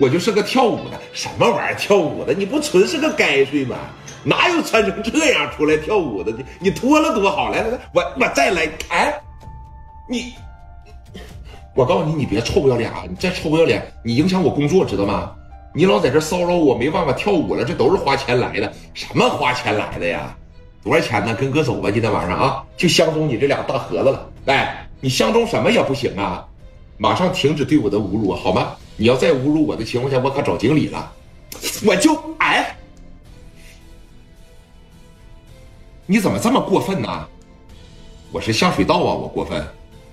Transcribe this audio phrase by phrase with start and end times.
[0.00, 2.32] 我就是个跳舞的，什么玩意儿跳舞的？
[2.32, 3.76] 你不纯是个该睡吗？
[4.24, 6.32] 哪有穿成这样出来跳舞的？
[6.32, 9.14] 你你脱了多好，来来来，我我再来，哎，
[10.08, 10.32] 你，
[11.74, 13.04] 我告诉你，你别臭不要脸啊！
[13.08, 15.32] 你再臭不要脸，你影响我工作，知道吗？
[15.74, 20.34] 你老在这骚扰我，没办法跳舞了，这都是花钱来的，什么花钱来的呀？
[20.82, 21.34] 多少钱呢？
[21.34, 24.28] 跟哥走吧，今天晚上啊，就相中你这俩大盒子了。
[24.46, 26.44] 哎，你相中什么也不行啊！
[26.96, 28.72] 马上停止对我的侮辱，好吗？
[29.00, 31.12] 你要再侮辱我的情况下，我可找经理了。
[31.86, 32.76] 我就哎，
[36.04, 37.28] 你怎么这么过分呢？
[38.32, 39.64] 我是下水道啊，我过分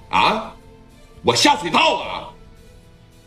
[0.10, 0.54] 啊？
[1.24, 2.30] 我下水道啊？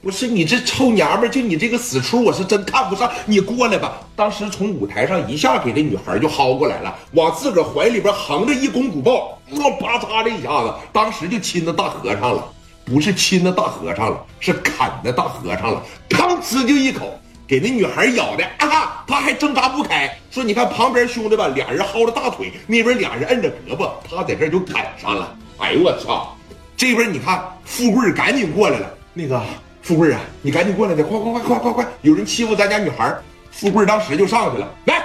[0.01, 3.11] 不是你这臭娘们，就你这个死出，我是真看不上。
[3.27, 4.01] 你过来吧。
[4.15, 12.53] 当时从舞台上一下给这女孩就薅过来了，往自个怀里边横着一公主抱，我啪嚓这一下子，当时就亲到大和尚了。
[12.89, 15.83] 不是亲的大和尚了，是啃的大和尚了。
[16.09, 19.05] 吭哧就一口，给那女孩咬的啊！
[19.07, 20.11] 他还挣扎不开。
[20.31, 25.37] 说你看旁边兄弟吧，俩人薅着大腿，那边俩人摁着胳膊，他在这就啃上了。
[25.59, 26.35] 哎呦我操！
[26.77, 28.89] 这边你看富贵赶紧过来了。
[29.13, 29.43] 那个
[29.83, 31.87] 富贵啊，你赶紧过来的，快快快快快快！
[32.03, 33.15] 有人欺负咱家女孩。
[33.51, 35.03] 富贵当时就上去了，来，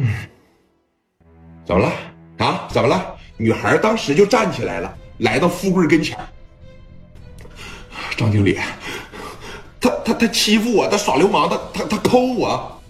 [0.00, 0.14] 嗯，
[1.66, 1.92] 怎么了
[2.38, 2.68] 啊？
[2.70, 3.16] 怎么了？
[3.36, 6.16] 女孩当时就站起来了，来到富贵跟前
[8.16, 8.56] 张经理，
[9.80, 12.80] 他他他欺负我，他耍流氓，他他他抠我，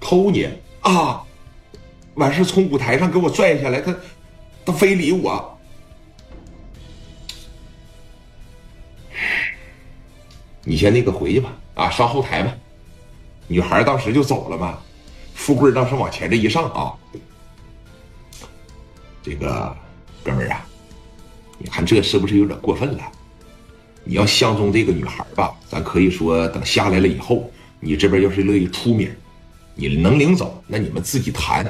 [0.00, 0.48] 抠你
[0.80, 1.22] 啊！
[2.14, 3.94] 完事从舞台上给我拽下来，他
[4.64, 5.58] 他非礼我。
[10.62, 12.54] 你先那个回去吧，啊，上后台吧。
[13.46, 14.78] 女孩当时就走了嘛。
[15.34, 16.94] 富贵当时往前这一上啊，
[19.22, 19.76] 这个
[20.22, 20.66] 哥们儿啊，
[21.58, 23.02] 你看这是不是有点过分了？
[24.04, 27.50] 你要相中这个女孩吧，咱可以说等下来了以后，
[27.80, 29.10] 你这边要是乐意出名，
[29.74, 31.64] 你能领走，那你们自己谈。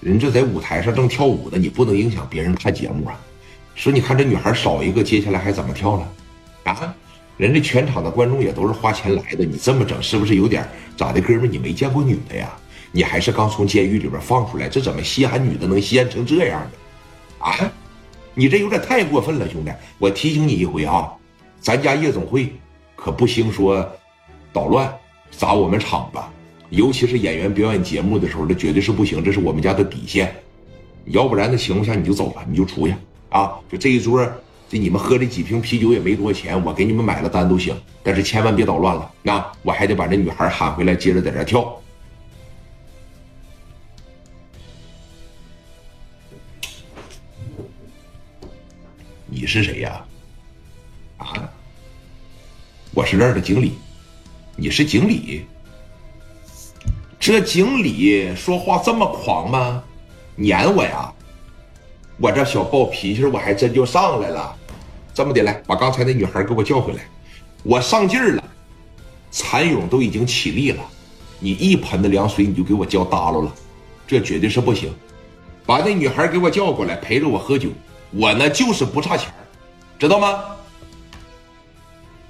[0.00, 3.18] 人这在舞台上正跳舞呢，你不能影响别人看节目啊。
[3.74, 6.08] 说你看这女孩少一个，接下来还怎么跳呢？
[6.64, 6.94] 啊，
[7.36, 11.20] 人家全场的观众也都是花钱来的，你这么整是不是有点咋的？
[11.20, 12.52] 哥们，你没见过女的呀？
[12.96, 17.44] 你还是刚从监狱里边放出来，这怎么稀罕女的能稀罕成这样的？
[17.44, 17.72] 啊，
[18.34, 19.72] 你这有点太过分了，兄弟！
[19.98, 21.12] 我提醒你一回啊，
[21.58, 22.52] 咱家夜总会
[22.94, 23.84] 可不兴说
[24.52, 24.96] 捣乱
[25.32, 26.20] 砸我们场子，
[26.70, 30.32] 尤其是演员表演节目的时候，这绝对是不行，这是我们家的底线。
[31.06, 32.94] 要不然的情况下，你就走吧，你就出去
[33.28, 33.58] 啊！
[33.68, 34.24] 就这一桌，
[34.68, 37.74] 这你们喝这几瓶啤酒也没多少钱，我给你们买了单都行，
[38.04, 39.10] 但是千万别捣乱了。
[39.20, 41.76] 那我还得把这女孩喊回来，接着在这跳。
[49.34, 50.00] 你是谁呀？
[51.16, 51.50] 啊，
[52.92, 53.72] 我是这儿的经理。
[54.54, 55.44] 你是经理？
[57.18, 59.82] 这经理说话这么狂吗？
[60.36, 61.12] 撵我呀！
[62.18, 64.56] 我这小暴脾气，我还真就上来了。
[65.12, 67.00] 这么的，来把刚才那女孩给我叫回来。
[67.64, 68.44] 我上劲儿了，
[69.32, 70.84] 蚕蛹都已经起立了，
[71.40, 73.52] 你一盆的凉水你就给我浇耷拉了，
[74.06, 74.94] 这绝对是不行。
[75.66, 77.70] 把那女孩给我叫过来，陪着我喝酒。
[78.14, 79.28] 我呢就是不差钱
[79.98, 80.44] 知道吗？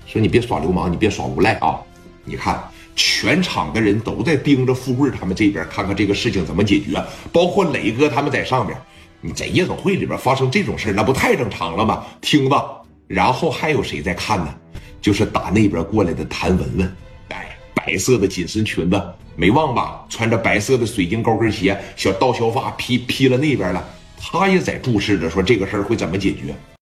[0.06, 1.80] 说你别耍流氓，你别耍无赖啊！
[2.24, 2.62] 你看，
[2.94, 7.02] 全场的人都在盯着富贵他们这边，看看这个事情怎么解决。
[7.32, 8.78] 包括磊哥他们在上边，
[9.20, 12.04] 你在夜总会里边发生这种事那不太正常了吗？
[12.20, 12.64] 听吧，
[13.08, 14.54] 然后还有谁在看呢？
[15.02, 16.96] 就是打那边过来的谭文文，
[17.30, 19.02] 哎，白色的紧身裙子，
[19.34, 20.06] 没忘吧？
[20.08, 23.84] 穿着白色的水晶高跟鞋，小刀削发披披了那边了。
[24.32, 26.54] 他也在注视着，说这个事儿会怎么解决。